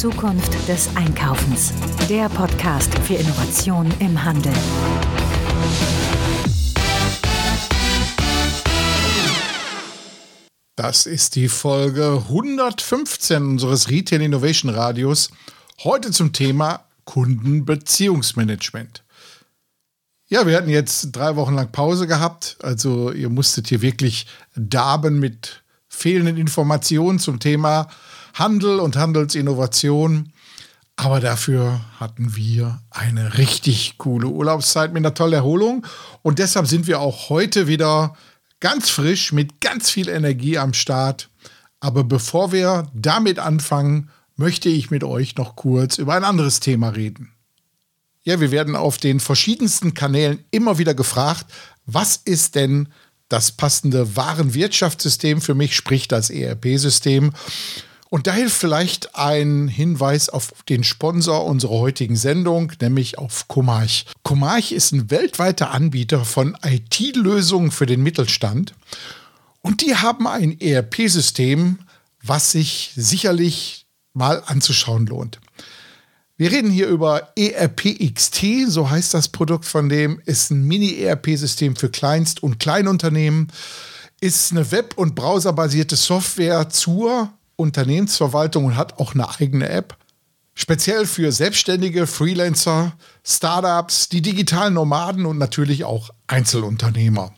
[0.00, 1.74] Zukunft des Einkaufens.
[2.08, 4.54] Der Podcast für Innovation im Handel.
[10.74, 15.32] Das ist die Folge 115 unseres Retail Innovation Radios.
[15.84, 19.04] Heute zum Thema Kundenbeziehungsmanagement.
[20.28, 22.56] Ja, wir hatten jetzt drei Wochen lang Pause gehabt.
[22.62, 24.26] Also ihr musstet hier wirklich
[24.56, 27.90] darben mit fehlenden Informationen zum Thema
[28.34, 30.32] Handel und Handelsinnovation.
[30.96, 35.86] Aber dafür hatten wir eine richtig coole Urlaubszeit mit einer tollen Erholung.
[36.22, 38.14] Und deshalb sind wir auch heute wieder
[38.60, 41.30] ganz frisch mit ganz viel Energie am Start.
[41.80, 46.90] Aber bevor wir damit anfangen, möchte ich mit euch noch kurz über ein anderes Thema
[46.90, 47.32] reden.
[48.22, 51.46] Ja, wir werden auf den verschiedensten Kanälen immer wieder gefragt,
[51.86, 52.88] was ist denn
[53.30, 57.32] das passende Warenwirtschaftssystem für mich, sprich das ERP-System.
[58.10, 64.04] Und da hilft vielleicht ein Hinweis auf den Sponsor unserer heutigen Sendung, nämlich auf Comarch.
[64.24, 68.74] Comarch ist ein weltweiter Anbieter von IT-Lösungen für den Mittelstand.
[69.62, 71.78] Und die haben ein ERP-System,
[72.22, 75.38] was sich sicherlich mal anzuschauen lohnt.
[76.36, 81.90] Wir reden hier über ERPXT, so heißt das Produkt von dem, ist ein Mini-ERP-System für
[81.90, 83.52] Kleinst- und Kleinunternehmen,
[84.20, 89.96] ist eine web- und browserbasierte Software zur Unternehmensverwaltung und hat auch eine eigene App.
[90.54, 92.92] Speziell für Selbstständige, Freelancer,
[93.24, 97.32] Startups, die digitalen Nomaden und natürlich auch Einzelunternehmer.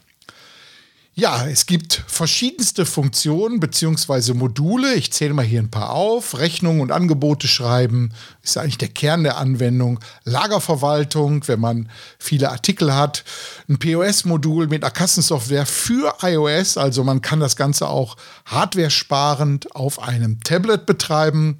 [1.14, 4.32] Ja, es gibt verschiedenste Funktionen bzw.
[4.32, 4.94] Module.
[4.94, 6.38] Ich zähle mal hier ein paar auf.
[6.38, 10.00] Rechnungen und Angebote schreiben ist eigentlich der Kern der Anwendung.
[10.24, 13.24] Lagerverwaltung, wenn man viele Artikel hat.
[13.68, 16.78] Ein POS-Modul mit einer Kassensoftware für iOS.
[16.78, 21.58] Also man kann das Ganze auch hardware-sparend auf einem Tablet betreiben.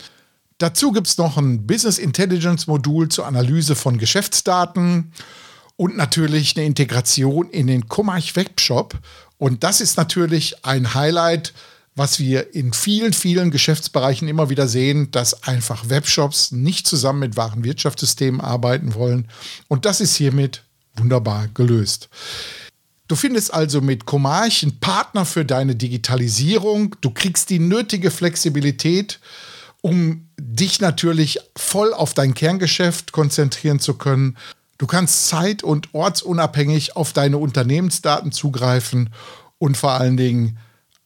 [0.57, 5.13] Dazu gibt es noch ein Business Intelligence Modul zur Analyse von Geschäftsdaten
[5.77, 8.99] und natürlich eine Integration in den Comarch Webshop
[9.43, 11.53] und das ist natürlich ein Highlight,
[11.97, 17.37] was wir in vielen, vielen Geschäftsbereichen immer wieder sehen, dass einfach Webshops nicht zusammen mit
[17.37, 19.27] Warenwirtschaftssystemen arbeiten wollen.
[19.67, 20.63] Und das ist hiermit
[20.95, 22.09] wunderbar gelöst.
[23.09, 26.95] Du findest also mit Comarch einen Partner für deine Digitalisierung.
[27.01, 29.19] Du kriegst die nötige Flexibilität,
[29.81, 34.37] um dich natürlich voll auf dein Kerngeschäft konzentrieren zu können.
[34.83, 39.11] Du kannst zeit- und ortsunabhängig auf deine Unternehmensdaten zugreifen
[39.59, 40.59] und vor allen Dingen,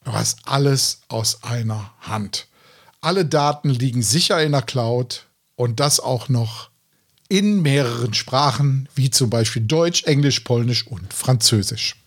[0.03, 2.47] du hast alles aus einer Hand.
[3.01, 6.71] Alle Daten liegen sicher in der Cloud und das auch noch
[7.29, 11.97] in mehreren Sprachen, wie zum Beispiel Deutsch, Englisch, Polnisch und Französisch.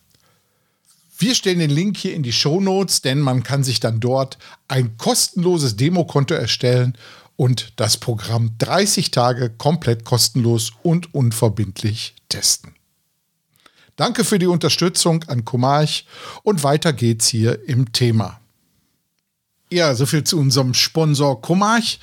[1.18, 4.38] Wir stellen den Link hier in die Show Notes, denn man kann sich dann dort
[4.66, 6.98] ein kostenloses Demokonto erstellen
[7.40, 12.74] und das Programm 30 Tage komplett kostenlos und unverbindlich testen.
[13.96, 16.04] Danke für die Unterstützung an Comarch
[16.42, 18.42] und weiter geht's hier im Thema.
[19.70, 21.98] Ja, soviel zu unserem Sponsor Comarch.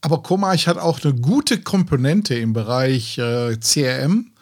[0.00, 4.32] Aber Comarch hat auch eine gute Komponente im Bereich äh, CRM.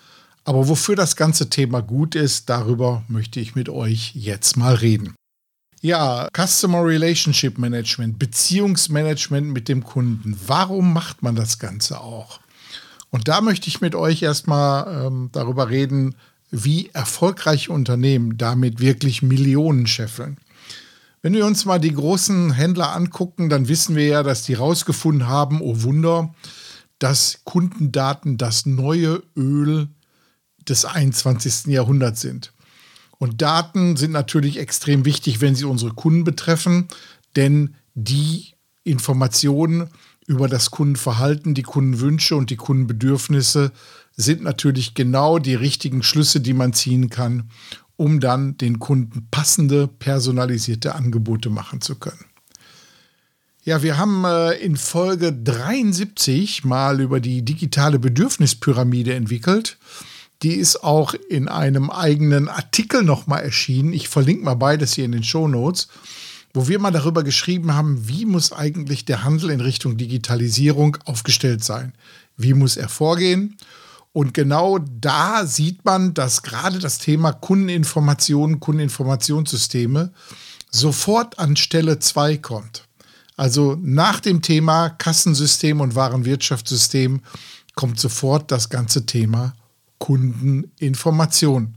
[0.44, 5.16] Aber wofür das ganze Thema gut ist, darüber möchte ich mit euch jetzt mal reden.
[5.82, 10.38] Ja, Customer Relationship Management, Beziehungsmanagement mit dem Kunden.
[10.46, 12.40] Warum macht man das Ganze auch?
[13.08, 16.16] Und da möchte ich mit euch erstmal ähm, darüber reden,
[16.50, 20.36] wie erfolgreiche Unternehmen damit wirklich Millionen scheffeln.
[21.22, 25.28] Wenn wir uns mal die großen Händler angucken, dann wissen wir ja, dass die rausgefunden
[25.28, 26.34] haben, oh Wunder,
[26.98, 29.88] dass Kundendaten das neue Öl
[30.68, 31.66] des 21.
[31.66, 32.52] Jahrhunderts sind.
[33.20, 36.88] Und Daten sind natürlich extrem wichtig, wenn sie unsere Kunden betreffen,
[37.36, 39.90] denn die Informationen
[40.26, 43.72] über das Kundenverhalten, die Kundenwünsche und die Kundenbedürfnisse
[44.16, 47.50] sind natürlich genau die richtigen Schlüsse, die man ziehen kann,
[47.96, 52.24] um dann den Kunden passende, personalisierte Angebote machen zu können.
[53.64, 59.76] Ja, wir haben äh, in Folge 73 mal über die digitale Bedürfnispyramide entwickelt.
[60.42, 63.92] Die ist auch in einem eigenen Artikel nochmal erschienen.
[63.92, 65.88] Ich verlinke mal beides hier in den Show Notes,
[66.54, 71.62] wo wir mal darüber geschrieben haben, wie muss eigentlich der Handel in Richtung Digitalisierung aufgestellt
[71.62, 71.92] sein?
[72.36, 73.56] Wie muss er vorgehen?
[74.12, 80.10] Und genau da sieht man, dass gerade das Thema Kundeninformationen, Kundeninformationssysteme
[80.70, 82.88] sofort an Stelle 2 kommt.
[83.36, 87.20] Also nach dem Thema Kassensystem und Warenwirtschaftssystem
[87.74, 89.54] kommt sofort das ganze Thema
[90.00, 91.76] Kundeninformation.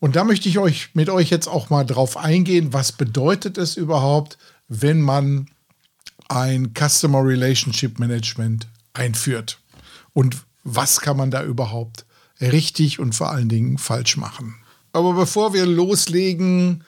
[0.00, 3.76] Und da möchte ich euch mit euch jetzt auch mal drauf eingehen, was bedeutet es
[3.76, 5.50] überhaupt, wenn man
[6.28, 9.60] ein Customer Relationship Management einführt.
[10.14, 12.06] Und was kann man da überhaupt
[12.40, 14.56] richtig und vor allen Dingen falsch machen.
[14.92, 16.84] Aber bevor wir loslegen,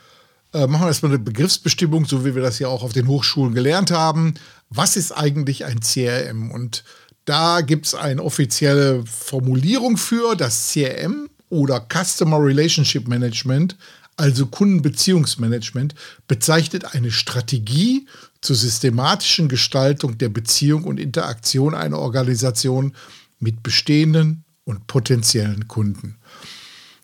[0.53, 3.55] äh, machen wir erstmal eine Begriffsbestimmung, so wie wir das ja auch auf den Hochschulen
[3.55, 4.35] gelernt haben.
[4.71, 6.51] Was ist eigentlich ein CRM?
[6.51, 6.85] Und
[7.25, 13.76] da gibt es eine offizielle Formulierung für das CRM oder Customer Relationship Management,
[14.17, 15.94] also Kundenbeziehungsmanagement,
[16.29, 18.06] bezeichnet eine Strategie
[18.41, 22.94] zur systematischen Gestaltung der Beziehung und Interaktion einer Organisation
[23.38, 26.17] mit bestehenden und potenziellen Kunden.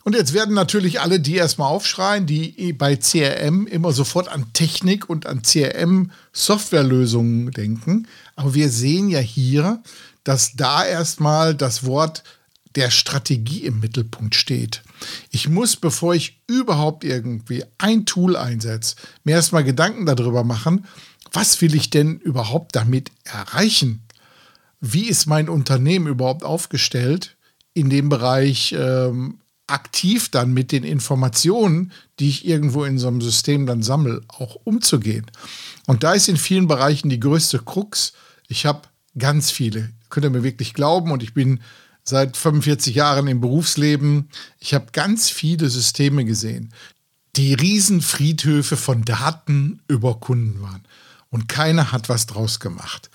[0.02, 5.10] Und jetzt werden natürlich alle die erstmal aufschreien, die bei CRM immer sofort an Technik
[5.10, 8.08] und an CRM-Softwarelösungen denken.
[8.34, 9.82] Aber wir sehen ja hier,
[10.30, 12.22] dass da erstmal das Wort
[12.76, 14.84] der Strategie im Mittelpunkt steht.
[15.32, 18.94] Ich muss, bevor ich überhaupt irgendwie ein Tool einsetze,
[19.24, 20.86] mir erstmal Gedanken darüber machen,
[21.32, 24.04] was will ich denn überhaupt damit erreichen?
[24.80, 27.36] Wie ist mein Unternehmen überhaupt aufgestellt
[27.74, 31.90] in dem Bereich ähm, aktiv dann mit den Informationen,
[32.20, 35.26] die ich irgendwo in so einem System dann sammle, auch umzugehen?
[35.88, 38.12] Und da ist in vielen Bereichen die größte Krux.
[38.46, 38.82] Ich habe
[39.18, 41.60] ganz viele, könnt ihr mir wirklich glauben, und ich bin
[42.02, 44.28] seit 45 Jahren im Berufsleben.
[44.58, 46.72] Ich habe ganz viele Systeme gesehen,
[47.36, 50.82] die Riesenfriedhöfe von Daten über Kunden waren.
[51.30, 53.10] Und keiner hat was draus gemacht.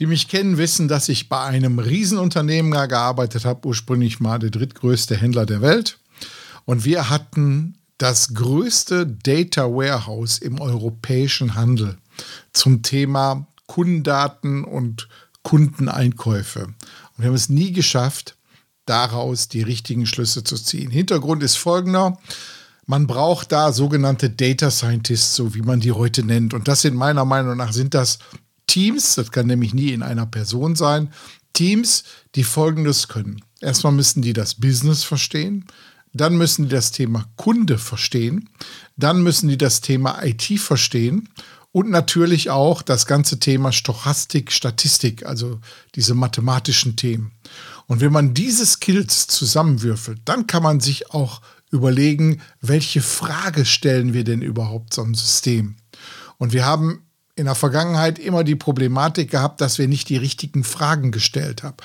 [0.00, 5.16] Die mich kennen, wissen, dass ich bei einem Riesenunternehmen gearbeitet habe, ursprünglich mal der drittgrößte
[5.16, 5.98] Händler der Welt.
[6.64, 11.98] Und wir hatten das größte Data Warehouse im europäischen Handel
[12.52, 15.08] zum Thema Kundendaten und
[15.42, 16.64] Kundeneinkäufe.
[16.66, 16.74] Und
[17.18, 18.36] wir haben es nie geschafft,
[18.86, 20.90] daraus die richtigen Schlüsse zu ziehen.
[20.90, 22.18] Hintergrund ist folgender.
[22.86, 26.52] Man braucht da sogenannte Data Scientists, so wie man die heute nennt.
[26.52, 28.18] Und das sind meiner Meinung nach sind das
[28.66, 31.12] Teams, das kann nämlich nie in einer Person sein,
[31.52, 32.04] Teams,
[32.34, 33.42] die Folgendes können.
[33.60, 35.66] Erstmal müssen die das Business verstehen,
[36.12, 38.48] dann müssen die das Thema Kunde verstehen,
[38.96, 41.28] dann müssen die das Thema IT verstehen
[41.72, 45.58] und natürlich auch das ganze Thema Stochastik, Statistik, also
[45.94, 47.32] diese mathematischen Themen.
[47.86, 51.40] Und wenn man diese Skills zusammenwürfelt, dann kann man sich auch
[51.70, 55.76] überlegen, welche Frage stellen wir denn überhaupt so einem System.
[56.36, 57.02] Und wir haben
[57.34, 61.78] in der Vergangenheit immer die Problematik gehabt, dass wir nicht die richtigen Fragen gestellt haben.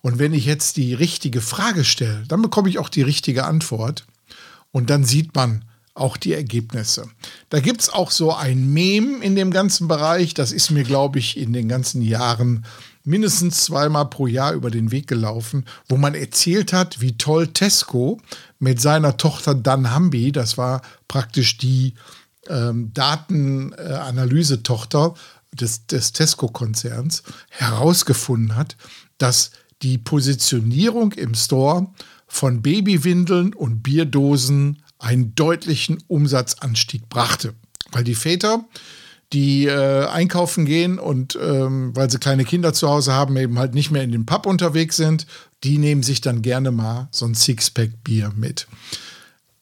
[0.00, 4.06] Und wenn ich jetzt die richtige Frage stelle, dann bekomme ich auch die richtige Antwort.
[4.72, 7.08] Und dann sieht man, auch die Ergebnisse.
[7.50, 10.34] Da gibt es auch so ein Meme in dem ganzen Bereich.
[10.34, 12.64] Das ist mir, glaube ich, in den ganzen Jahren
[13.04, 18.20] mindestens zweimal pro Jahr über den Weg gelaufen, wo man erzählt hat, wie toll Tesco
[18.58, 21.94] mit seiner Tochter Danhambi, das war praktisch die
[22.48, 25.14] ähm, Datenanalyse-Tochter
[25.52, 28.76] des, des Tesco-Konzerns, herausgefunden hat,
[29.18, 29.52] dass
[29.82, 31.86] die Positionierung im Store
[32.26, 37.54] von Babywindeln und Bierdosen einen deutlichen Umsatzanstieg brachte.
[37.92, 38.64] Weil die Väter,
[39.32, 43.74] die äh, einkaufen gehen und ähm, weil sie kleine Kinder zu Hause haben, eben halt
[43.74, 45.26] nicht mehr in den Pub unterwegs sind,
[45.62, 48.66] die nehmen sich dann gerne mal so ein Sixpack Bier mit.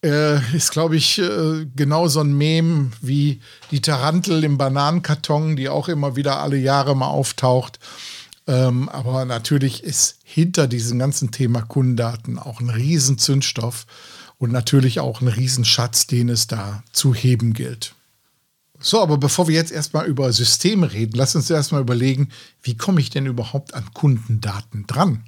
[0.05, 3.41] Äh, ist, glaube ich, äh, genau so ein Mem wie
[3.71, 7.79] die Tarantel im Bananenkarton, die auch immer wieder alle Jahre mal auftaucht.
[8.49, 13.87] Ähm, aber natürlich ist hinter diesem ganzen Thema Kundendaten auch ein Riesenzündstoff
[14.43, 17.95] und natürlich auch ein Riesenschatz, den es da zu heben gilt.
[18.81, 22.29] So, aber bevor wir jetzt erstmal über Systeme reden, lass uns erstmal überlegen,
[22.61, 25.23] wie komme ich denn überhaupt an Kundendaten dran?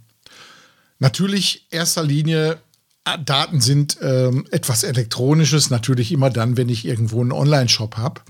[0.99, 2.59] Natürlich, erster Linie,
[3.05, 8.21] äh, Daten sind ähm, etwas Elektronisches, natürlich immer dann, wenn ich irgendwo einen Online-Shop habe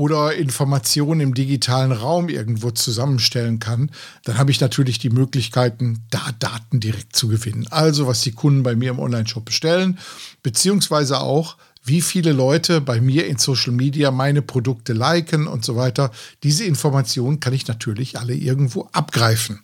[0.00, 3.90] oder Informationen im digitalen Raum irgendwo zusammenstellen kann,
[4.24, 7.66] dann habe ich natürlich die Möglichkeiten, da Daten direkt zu gewinnen.
[7.68, 9.98] Also was die Kunden bei mir im Online-Shop bestellen,
[10.42, 15.76] beziehungsweise auch, wie viele Leute bei mir in Social Media meine Produkte liken und so
[15.76, 16.12] weiter.
[16.44, 19.60] Diese Informationen kann ich natürlich alle irgendwo abgreifen.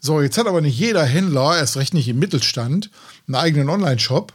[0.00, 2.90] So, jetzt hat aber nicht jeder Händler, erst recht nicht im Mittelstand,
[3.28, 4.32] einen eigenen Online-Shop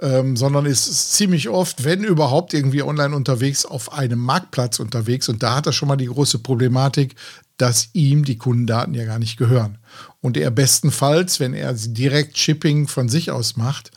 [0.00, 5.28] ähm, sondern ist ziemlich oft, wenn überhaupt, irgendwie online unterwegs auf einem Marktplatz unterwegs.
[5.28, 7.16] Und da hat er schon mal die große Problematik,
[7.56, 9.78] dass ihm die Kundendaten ja gar nicht gehören.
[10.20, 13.90] Und er bestenfalls, wenn er direkt Shipping von sich aus macht,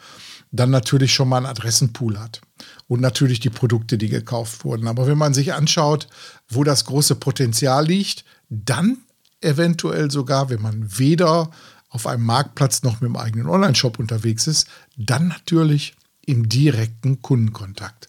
[0.51, 2.41] dann natürlich schon mal einen Adressenpool hat.
[2.87, 4.87] Und natürlich die Produkte, die gekauft wurden.
[4.87, 6.07] Aber wenn man sich anschaut,
[6.49, 8.97] wo das große Potenzial liegt, dann
[9.39, 11.51] eventuell sogar, wenn man weder
[11.91, 14.67] auf einem Marktplatz noch mit dem eigenen Online-Shop unterwegs ist,
[14.97, 15.93] dann natürlich
[16.25, 18.07] im direkten Kundenkontakt.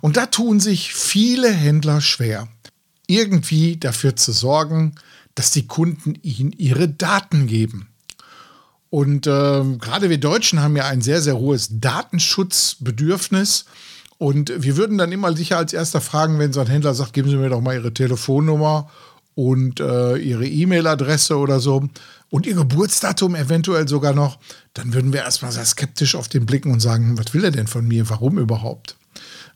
[0.00, 2.48] Und da tun sich viele Händler schwer.
[3.08, 4.94] irgendwie dafür zu sorgen,
[5.34, 7.88] dass die Kunden ihnen ihre Daten geben.
[8.90, 13.66] Und äh, gerade wir Deutschen haben ja ein sehr, sehr hohes Datenschutzbedürfnis.
[14.18, 17.28] Und wir würden dann immer sicher als erster fragen, wenn so ein Händler sagt, geben
[17.28, 18.90] Sie mir doch mal Ihre Telefonnummer
[19.34, 21.88] und äh, Ihre E-Mail-Adresse oder so
[22.32, 24.38] und Ihr Geburtsdatum eventuell sogar noch,
[24.72, 27.66] dann würden wir erstmal sehr skeptisch auf den blicken und sagen, was will er denn
[27.66, 28.08] von mir?
[28.08, 28.96] Warum überhaupt?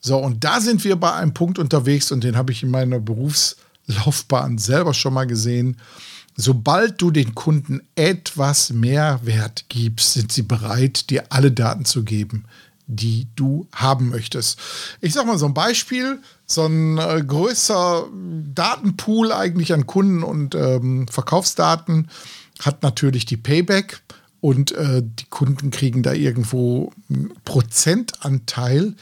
[0.02, 3.00] So, und da sind wir bei einem Punkt unterwegs und den habe ich in meiner
[3.00, 5.78] Berufslaufbahn selber schon mal gesehen.
[6.37, 12.04] Sobald du den Kunden etwas mehr Wert gibst, sind sie bereit, dir alle Daten zu
[12.04, 12.45] geben,
[12.87, 14.59] die du haben möchtest.
[15.00, 18.04] Ich sage mal so ein Beispiel, so ein äh, größer
[18.54, 22.09] Datenpool eigentlich an Kunden und ähm, Verkaufsdaten
[22.60, 24.02] hat natürlich die Payback
[24.40, 28.94] und äh, die Kunden kriegen da irgendwo einen Prozentanteil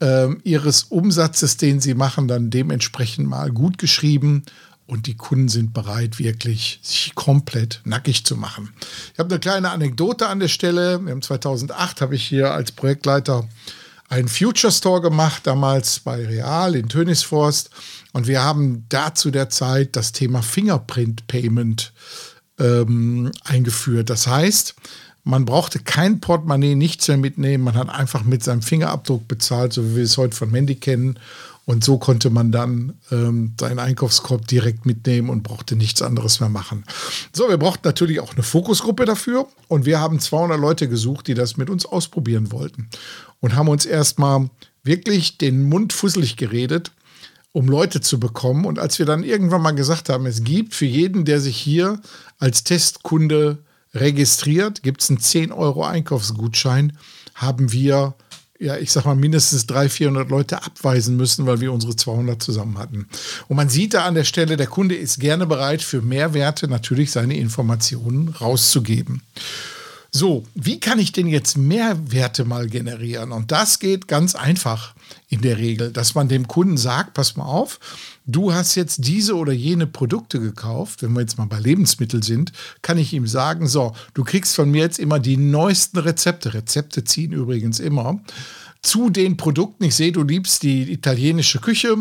[0.00, 4.44] äh, ihres Umsatzes, den sie machen, dann dementsprechend mal gut geschrieben
[4.88, 8.72] und die Kunden sind bereit, wirklich sich komplett nackig zu machen.
[9.12, 10.94] Ich habe eine kleine Anekdote an der Stelle.
[10.94, 13.46] Im 2008 habe ich hier als Projektleiter
[14.08, 17.68] einen Future Store gemacht, damals bei Real in Tönisforst.
[18.12, 21.92] Und wir haben da zu der Zeit das Thema Fingerprint Payment
[22.58, 24.10] ähm, eingeführt.
[24.10, 24.74] Das heißt,
[25.24, 27.64] man brauchte kein Portemonnaie, nichts mehr mitnehmen.
[27.64, 31.18] Man hat einfach mit seinem Fingerabdruck bezahlt, so wie wir es heute von Mandy kennen.
[31.66, 36.48] Und so konnte man dann ähm, seinen Einkaufskorb direkt mitnehmen und brauchte nichts anderes mehr
[36.48, 36.82] machen.
[37.30, 39.46] So, wir brauchten natürlich auch eine Fokusgruppe dafür.
[39.68, 42.88] Und wir haben 200 Leute gesucht, die das mit uns ausprobieren wollten.
[43.40, 44.48] Und haben uns erstmal
[44.82, 46.90] wirklich den Mund fusselig geredet,
[47.52, 48.64] um Leute zu bekommen.
[48.64, 52.00] Und als wir dann irgendwann mal gesagt haben, es gibt für jeden, der sich hier
[52.38, 53.58] als Testkunde
[53.94, 56.96] registriert, gibt es einen 10 Euro Einkaufsgutschein,
[57.34, 58.14] haben wir
[58.60, 62.78] ja, ich sag mal, mindestens 300, 400 Leute abweisen müssen, weil wir unsere 200 zusammen
[62.78, 63.08] hatten.
[63.46, 67.12] Und man sieht da an der Stelle, der Kunde ist gerne bereit, für Mehrwerte natürlich
[67.12, 69.22] seine Informationen rauszugeben.
[70.10, 73.30] So, wie kann ich denn jetzt Mehrwerte mal generieren?
[73.30, 74.94] Und das geht ganz einfach
[75.28, 77.78] in der Regel, dass man dem Kunden sagt, pass mal auf,
[78.24, 82.52] du hast jetzt diese oder jene Produkte gekauft, wenn wir jetzt mal bei Lebensmitteln sind,
[82.80, 86.54] kann ich ihm sagen, so, du kriegst von mir jetzt immer die neuesten Rezepte.
[86.54, 88.18] Rezepte ziehen übrigens immer
[88.80, 89.84] zu den Produkten.
[89.84, 91.94] Ich sehe, du liebst die italienische Küche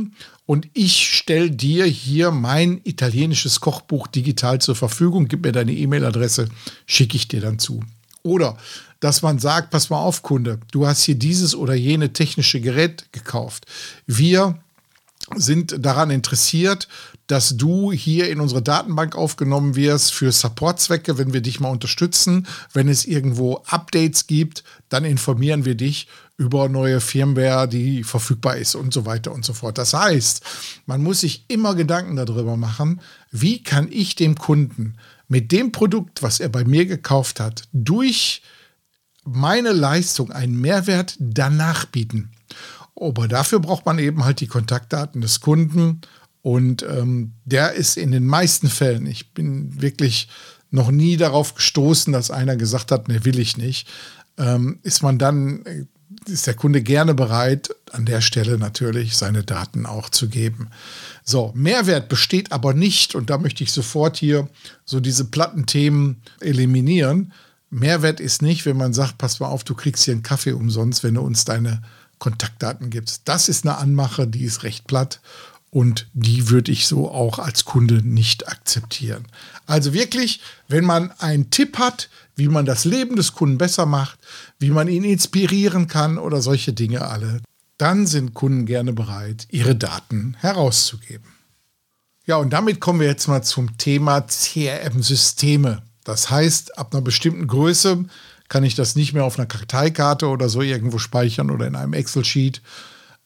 [0.46, 5.28] und ich stelle dir hier mein italienisches Kochbuch digital zur Verfügung.
[5.28, 6.48] Gib mir deine E-Mail-Adresse,
[6.86, 7.82] schicke ich dir dann zu.
[8.28, 8.58] Oder
[9.00, 13.12] dass man sagt, pass mal auf, Kunde, du hast hier dieses oder jene technische Gerät
[13.12, 13.66] gekauft.
[14.06, 14.58] Wir
[15.36, 16.88] sind daran interessiert,
[17.28, 22.48] dass du hier in unsere Datenbank aufgenommen wirst für Supportzwecke, wenn wir dich mal unterstützen.
[22.74, 26.08] Wenn es irgendwo Updates gibt, dann informieren wir dich
[26.38, 29.78] über neue Firmware, die verfügbar ist und so weiter und so fort.
[29.78, 30.42] Das heißt,
[30.86, 34.96] man muss sich immer Gedanken darüber machen, wie kann ich dem Kunden
[35.28, 38.42] mit dem Produkt, was er bei mir gekauft hat, durch
[39.24, 42.32] meine Leistung einen Mehrwert danach bieten.
[42.96, 46.02] Aber dafür braucht man eben halt die Kontaktdaten des Kunden
[46.42, 50.30] und ähm, der ist in den meisten Fällen, ich bin wirklich
[50.72, 53.88] noch nie darauf gestoßen, dass einer gesagt hat, ne, will ich nicht,
[54.38, 55.86] ähm, ist man dann, äh,
[56.30, 60.70] ist der Kunde gerne bereit, an der Stelle natürlich seine Daten auch zu geben.
[61.24, 64.48] So, Mehrwert besteht aber nicht, und da möchte ich sofort hier
[64.86, 67.34] so diese platten Themen eliminieren.
[67.70, 71.04] Mehrwert ist nicht, wenn man sagt, pass mal auf, du kriegst hier einen Kaffee umsonst,
[71.04, 71.82] wenn du uns deine
[72.20, 73.24] Kontaktdaten gibst.
[73.26, 75.20] Das ist eine Anmache, die ist recht platt
[75.78, 79.28] und die würde ich so auch als Kunde nicht akzeptieren.
[79.68, 84.18] Also wirklich, wenn man einen Tipp hat, wie man das Leben des Kunden besser macht,
[84.58, 87.42] wie man ihn inspirieren kann oder solche Dinge alle,
[87.78, 91.32] dann sind Kunden gerne bereit, ihre Daten herauszugeben.
[92.26, 95.84] Ja, und damit kommen wir jetzt mal zum Thema CRM-Systeme.
[96.04, 98.04] Das heißt, ab einer bestimmten Größe
[98.50, 101.94] kann ich das nicht mehr auf einer Karteikarte oder so irgendwo speichern oder in einem
[101.94, 102.64] Excel-Sheet,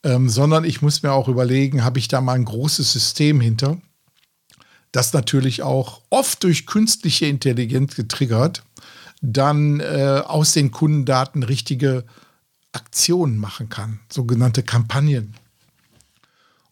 [0.04, 3.78] ähm, sondern ich muss mir auch überlegen, habe ich da mal ein großes System hinter,
[4.92, 8.64] das natürlich auch oft durch künstliche Intelligenz getriggert,
[9.22, 12.04] dann äh, aus den Kundendaten richtige
[12.72, 15.36] Aktionen machen kann, sogenannte Kampagnen.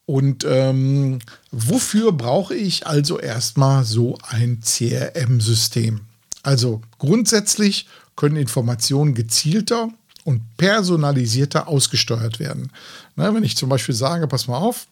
[0.06, 1.20] Und ähm,
[1.52, 6.02] wofür brauche ich also erstmal so ein CRM-System?
[6.42, 9.90] Also grundsätzlich können Informationen gezielter
[10.30, 12.72] und personalisierter ausgesteuert werden.
[13.16, 14.86] Na, wenn ich zum Beispiel sage, pass mal auf,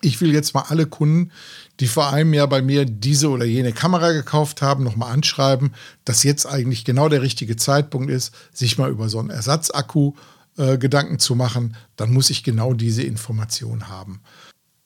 [0.00, 1.30] ich will jetzt mal alle Kunden,
[1.78, 5.74] die vor einem Jahr bei mir diese oder jene Kamera gekauft haben, nochmal anschreiben,
[6.04, 10.14] dass jetzt eigentlich genau der richtige Zeitpunkt ist, sich mal über so einen Ersatzakku
[10.56, 14.20] äh, Gedanken zu machen, dann muss ich genau diese Information haben.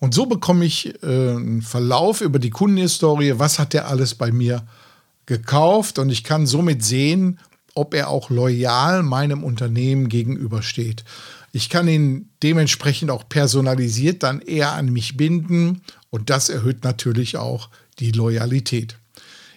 [0.01, 4.33] Und so bekomme ich äh, einen Verlauf über die Kundenhistorie, was hat der alles bei
[4.33, 4.67] mir
[5.25, 7.39] gekauft und ich kann somit sehen,
[7.75, 11.05] ob er auch loyal meinem Unternehmen gegenübersteht.
[11.53, 17.37] Ich kann ihn dementsprechend auch personalisiert dann eher an mich binden und das erhöht natürlich
[17.37, 18.99] auch die Loyalität.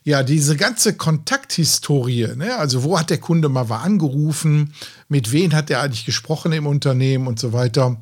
[0.03, 2.57] Ja, diese ganze Kontakthistorie, ne?
[2.57, 4.73] also wo hat der Kunde mal angerufen,
[5.09, 7.97] mit wem hat er eigentlich gesprochen im Unternehmen und so weiter,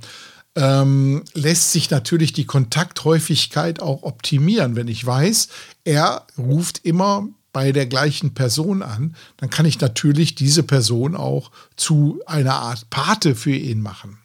[0.55, 4.75] ähm, lässt sich natürlich die Kontakthäufigkeit auch optimieren.
[4.75, 5.47] Wenn ich weiß,
[5.85, 11.51] er ruft immer bei der gleichen Person an, dann kann ich natürlich diese Person auch
[11.75, 14.17] zu einer Art Pate für ihn machen.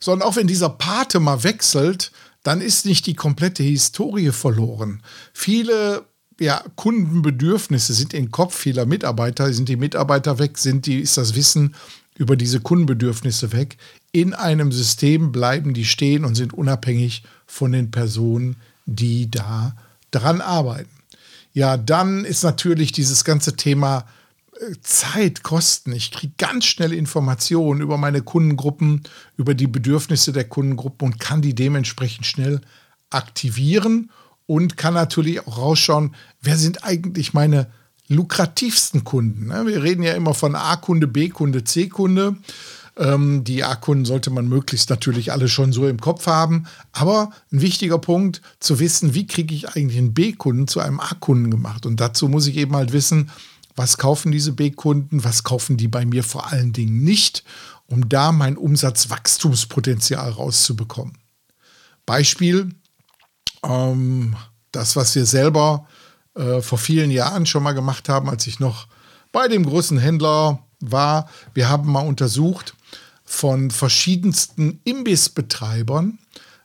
[0.00, 2.10] Sondern auch wenn dieser Pate mal wechselt,
[2.42, 5.02] dann ist nicht die komplette Historie verloren.
[5.32, 6.04] Viele
[6.40, 9.52] ja, Kundenbedürfnisse sind im Kopf vieler Mitarbeiter.
[9.52, 11.74] Sind die Mitarbeiter weg, sind die, ist das Wissen
[12.16, 13.76] über diese Kundenbedürfnisse weg
[14.12, 19.76] in einem System bleiben die stehen und sind unabhängig von den Personen, die da
[20.10, 20.90] dran arbeiten.
[21.58, 24.04] Ja, dann ist natürlich dieses ganze Thema
[24.52, 25.90] äh, Zeit, Kosten.
[25.90, 29.02] Ich kriege ganz schnell Informationen über meine Kundengruppen,
[29.36, 32.60] über die Bedürfnisse der Kundengruppen und kann die dementsprechend schnell
[33.10, 34.12] aktivieren
[34.46, 37.66] und kann natürlich auch rausschauen, wer sind eigentlich meine
[38.06, 39.48] lukrativsten Kunden.
[39.48, 39.66] Ne?
[39.66, 42.36] Wir reden ja immer von A-Kunde, B-Kunde, C-Kunde.
[42.98, 46.66] Ähm, die A-Kunden sollte man möglichst natürlich alle schon so im Kopf haben.
[46.92, 51.50] Aber ein wichtiger Punkt, zu wissen, wie kriege ich eigentlich einen B-Kunden zu einem A-Kunden
[51.50, 51.86] gemacht.
[51.86, 53.30] Und dazu muss ich eben halt wissen,
[53.76, 57.44] was kaufen diese B-Kunden, was kaufen die bei mir vor allen Dingen nicht,
[57.86, 61.16] um da mein Umsatzwachstumspotenzial rauszubekommen.
[62.04, 62.70] Beispiel,
[63.62, 64.34] ähm,
[64.72, 65.86] das, was wir selber
[66.34, 68.88] äh, vor vielen Jahren schon mal gemacht haben, als ich noch
[69.30, 71.28] bei dem großen Händler war.
[71.54, 72.74] Wir haben mal untersucht,
[73.28, 76.18] von verschiedensten Imbissbetreibern,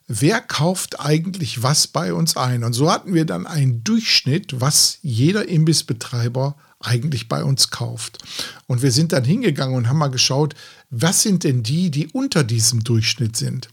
[0.08, 2.63] wer kauft eigentlich was bei uns ein.
[2.63, 8.20] Und so hatten wir dann einen Durchschnitt, was jeder Imbissbetreiber eigentlich bei uns kauft.
[8.66, 10.55] Und wir sind dann hingegangen und haben mal geschaut,
[10.90, 13.68] was sind denn die, die unter diesem Durchschnitt sind.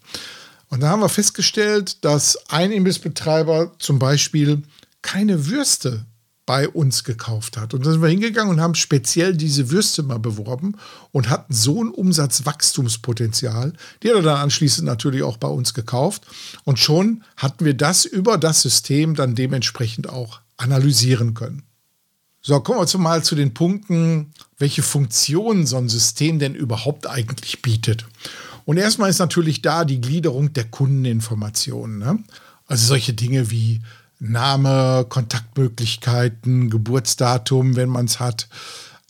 [0.69, 4.63] Und da haben wir festgestellt, dass ein Imbissbetreiber zum Beispiel
[5.01, 6.07] keine Würste
[6.51, 7.75] bei uns gekauft hat.
[7.75, 10.75] Und dann sind wir hingegangen und haben speziell diese Würste mal beworben
[11.13, 13.73] und hatten so ein Umsatzwachstumspotenzial.
[14.03, 16.27] Die hat er dann anschließend natürlich auch bei uns gekauft.
[16.65, 21.63] Und schon hatten wir das über das System dann dementsprechend auch analysieren können.
[22.43, 27.63] So, kommen wir mal zu den Punkten, welche Funktionen so ein System denn überhaupt eigentlich
[27.63, 28.07] bietet.
[28.65, 31.99] Und erstmal ist natürlich da die Gliederung der Kundeninformationen.
[32.01, 32.19] Ne?
[32.67, 33.83] Also solche Dinge wie
[34.21, 38.49] Name, Kontaktmöglichkeiten, Geburtsdatum, wenn man es hat.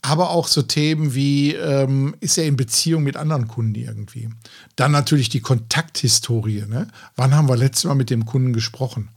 [0.01, 4.29] Aber auch so Themen wie, ähm, ist er in Beziehung mit anderen Kunden irgendwie?
[4.75, 6.63] Dann natürlich die Kontakthistorie.
[6.67, 6.87] Ne?
[7.15, 9.09] Wann haben wir letztes Mal mit dem Kunden gesprochen?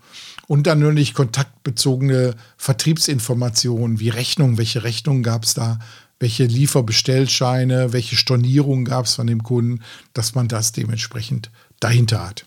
[0.46, 4.58] Und dann natürlich kontaktbezogene Vertriebsinformationen wie Rechnungen.
[4.58, 5.78] Welche Rechnungen gab es da?
[6.20, 7.94] Welche Lieferbestellscheine?
[7.94, 9.82] Welche Stornierungen gab es von dem Kunden?
[10.12, 12.44] Dass man das dementsprechend dahinter hat.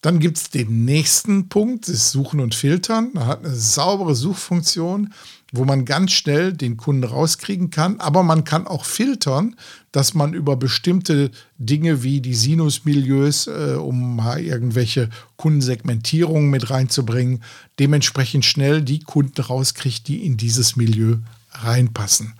[0.00, 3.10] Dann gibt es den nächsten Punkt, das Suchen und Filtern.
[3.12, 5.12] Man hat eine saubere Suchfunktion,
[5.52, 8.00] wo man ganz schnell den Kunden rauskriegen kann.
[8.00, 9.56] Aber man kann auch filtern,
[9.92, 17.42] dass man über bestimmte Dinge wie die Sinusmilieus, äh, um mal irgendwelche Kundensegmentierungen mit reinzubringen,
[17.78, 21.16] dementsprechend schnell die Kunden rauskriegt, die in dieses Milieu
[21.52, 22.34] reinpassen.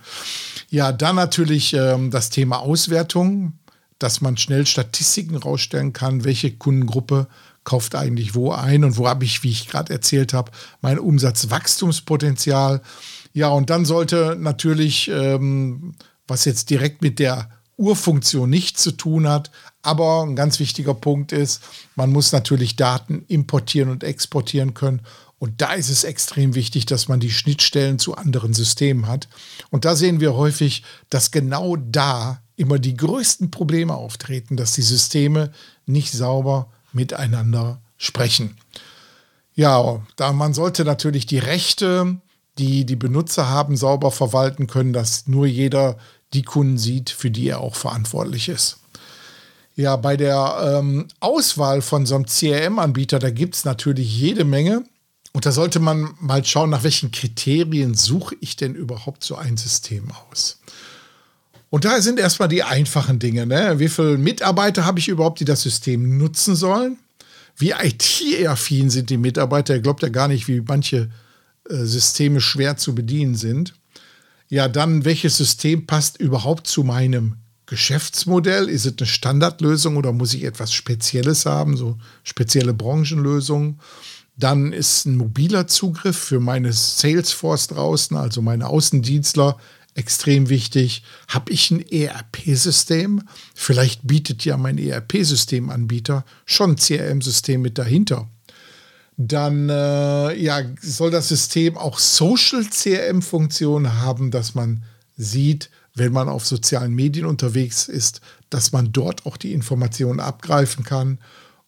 [0.69, 3.53] Ja, dann natürlich ähm, das Thema Auswertung,
[4.03, 7.27] dass man schnell Statistiken rausstellen kann, welche Kundengruppe
[7.63, 12.81] kauft eigentlich wo ein und wo habe ich, wie ich gerade erzählt habe, mein Umsatzwachstumspotenzial.
[13.33, 15.93] Ja, und dann sollte natürlich, ähm,
[16.27, 19.51] was jetzt direkt mit der Urfunktion nichts zu tun hat,
[19.83, 21.61] aber ein ganz wichtiger Punkt ist,
[21.95, 25.01] man muss natürlich Daten importieren und exportieren können.
[25.41, 29.27] Und da ist es extrem wichtig, dass man die Schnittstellen zu anderen Systemen hat.
[29.71, 34.83] Und da sehen wir häufig, dass genau da immer die größten Probleme auftreten, dass die
[34.83, 35.51] Systeme
[35.87, 38.55] nicht sauber miteinander sprechen.
[39.55, 42.17] Ja, da man sollte natürlich die Rechte,
[42.59, 45.97] die die Benutzer haben, sauber verwalten können, dass nur jeder
[46.33, 48.77] die Kunden sieht, für die er auch verantwortlich ist.
[49.75, 54.83] Ja, bei der ähm, Auswahl von so einem CRM-Anbieter, da gibt es natürlich jede Menge.
[55.33, 59.57] Und da sollte man mal schauen, nach welchen Kriterien suche ich denn überhaupt so ein
[59.57, 60.59] System aus.
[61.69, 63.45] Und da sind erstmal die einfachen Dinge.
[63.45, 63.79] Ne?
[63.79, 66.97] Wie viele Mitarbeiter habe ich überhaupt, die das System nutzen sollen?
[67.55, 69.75] Wie IT-affin sind die Mitarbeiter?
[69.75, 71.09] Ihr glaubt ja gar nicht, wie manche
[71.69, 73.73] äh, Systeme schwer zu bedienen sind.
[74.49, 78.67] Ja, dann, welches System passt überhaupt zu meinem Geschäftsmodell?
[78.67, 83.79] Ist es eine Standardlösung oder muss ich etwas Spezielles haben, so spezielle Branchenlösungen?
[84.37, 89.57] Dann ist ein mobiler Zugriff für meine Salesforce draußen, also meine Außendienstler,
[89.93, 91.03] extrem wichtig.
[91.27, 93.23] Habe ich ein ERP-System?
[93.53, 98.29] Vielleicht bietet ja mein ERP-Systemanbieter schon ein CRM-System mit dahinter.
[99.17, 104.83] Dann äh, ja, soll das System auch Social CRM-Funktionen haben, dass man
[105.17, 110.83] sieht, wenn man auf sozialen Medien unterwegs ist, dass man dort auch die Informationen abgreifen
[110.83, 111.19] kann.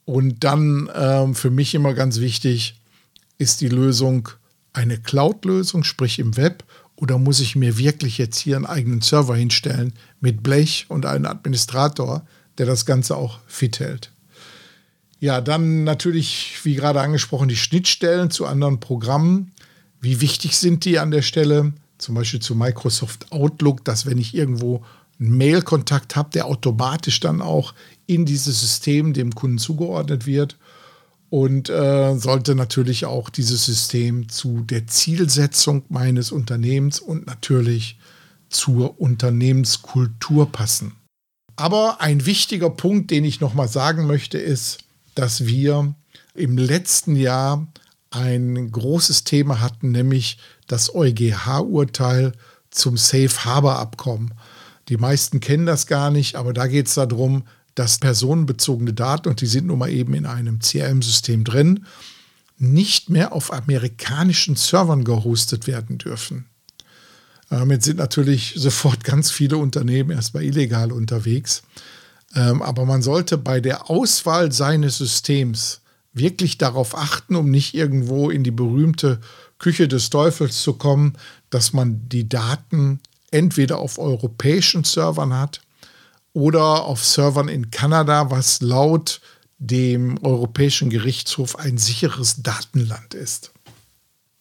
[0.05, 2.79] Und dann äh, für mich immer ganz wichtig,
[3.37, 4.29] ist die Lösung
[4.73, 6.63] eine Cloud-Lösung, sprich im Web,
[6.95, 11.25] oder muss ich mir wirklich jetzt hier einen eigenen Server hinstellen mit Blech und einen
[11.25, 12.25] Administrator,
[12.57, 14.11] der das Ganze auch fit hält?
[15.19, 19.51] Ja, dann natürlich, wie gerade angesprochen, die Schnittstellen zu anderen Programmen.
[20.01, 21.73] Wie wichtig sind die an der Stelle?
[21.97, 24.83] Zum Beispiel zu Microsoft Outlook, dass wenn ich irgendwo
[25.19, 27.73] einen Mail-Kontakt habe, der automatisch dann auch
[28.05, 30.57] in dieses System dem Kunden zugeordnet wird
[31.29, 37.97] und äh, sollte natürlich auch dieses System zu der Zielsetzung meines Unternehmens und natürlich
[38.49, 40.93] zur Unternehmenskultur passen.
[41.55, 44.79] Aber ein wichtiger Punkt, den ich nochmal sagen möchte, ist,
[45.15, 45.95] dass wir
[46.35, 47.67] im letzten Jahr
[48.09, 50.37] ein großes Thema hatten, nämlich
[50.67, 52.33] das EuGH-Urteil
[52.69, 54.33] zum Safe Harbor Abkommen.
[54.89, 57.43] Die meisten kennen das gar nicht, aber da geht es darum,
[57.75, 61.85] dass personenbezogene Daten, und die sind nun mal eben in einem CRM-System drin,
[62.57, 66.45] nicht mehr auf amerikanischen Servern gehostet werden dürfen.
[67.49, 71.63] Damit sind natürlich sofort ganz viele Unternehmen erstmal illegal unterwegs.
[72.35, 75.81] Ähm, aber man sollte bei der Auswahl seines Systems
[76.13, 79.19] wirklich darauf achten, um nicht irgendwo in die berühmte
[79.57, 81.13] Küche des Teufels zu kommen,
[81.49, 82.99] dass man die Daten
[83.31, 85.61] entweder auf europäischen Servern hat
[86.33, 89.21] oder auf Servern in Kanada, was laut
[89.59, 93.51] dem Europäischen Gerichtshof ein sicheres Datenland ist.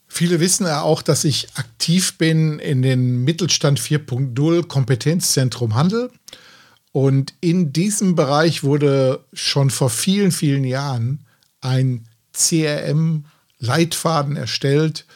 [0.09, 6.11] Viele wissen ja auch, dass ich aktiv bin in den Mittelstand 4.0 Kompetenzzentrum Handel.
[6.93, 11.25] Und in diesem Bereich wurde schon vor vielen, vielen Jahren
[11.63, 15.07] ein CRM-Leitfaden erstellt,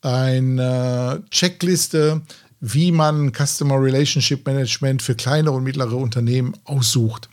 [0.00, 2.22] eine Checkliste,
[2.68, 7.28] wie man Customer Relationship Management für kleine und mittlere Unternehmen aussucht.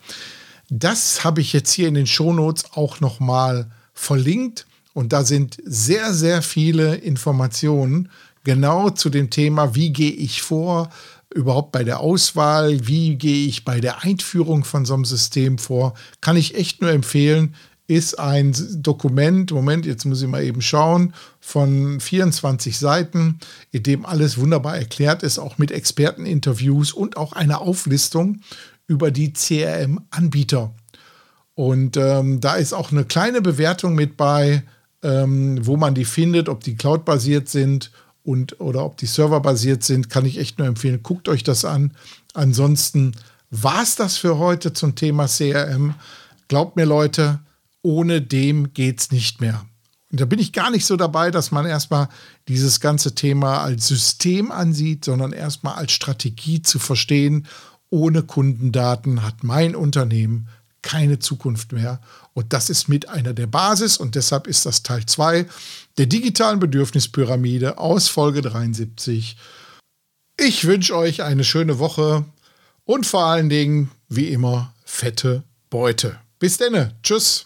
[0.69, 6.13] Das habe ich jetzt hier in den Shownotes auch nochmal verlinkt und da sind sehr,
[6.13, 8.09] sehr viele Informationen
[8.43, 10.89] genau zu dem Thema, wie gehe ich vor,
[11.33, 15.95] überhaupt bei der Auswahl, wie gehe ich bei der Einführung von so einem System vor,
[16.21, 17.55] kann ich echt nur empfehlen
[17.87, 23.39] ist ein Dokument, Moment, jetzt muss ich mal eben schauen, von 24 Seiten,
[23.71, 28.39] in dem alles wunderbar erklärt ist, auch mit Experteninterviews und auch eine Auflistung
[28.87, 30.73] über die CRM-Anbieter.
[31.55, 34.63] Und ähm, da ist auch eine kleine Bewertung mit bei,
[35.03, 37.91] ähm, wo man die findet, ob die cloud-basiert sind
[38.23, 41.03] und oder ob die serverbasiert sind, kann ich echt nur empfehlen.
[41.03, 41.91] Guckt euch das an.
[42.33, 43.11] Ansonsten
[43.51, 45.93] war es das für heute zum Thema CRM.
[46.47, 47.39] Glaubt mir, Leute,
[47.83, 49.63] ohne dem geht es nicht mehr.
[50.11, 52.07] Und da bin ich gar nicht so dabei, dass man erstmal
[52.47, 57.47] dieses ganze Thema als System ansieht, sondern erstmal als Strategie zu verstehen.
[57.89, 60.49] Ohne Kundendaten hat mein Unternehmen
[60.83, 61.99] keine Zukunft mehr.
[62.33, 65.47] Und das ist mit einer der Basis und deshalb ist das Teil 2
[65.97, 69.35] der digitalen Bedürfnispyramide aus Folge 73.
[70.39, 72.25] Ich wünsche euch eine schöne Woche
[72.85, 76.19] und vor allen Dingen, wie immer, fette Beute.
[76.37, 76.95] Bis denne.
[77.01, 77.45] Tschüss.